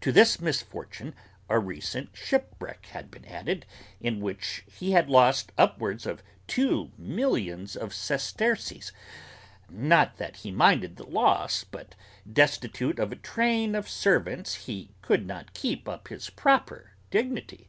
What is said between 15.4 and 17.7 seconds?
keep up his proper dignity!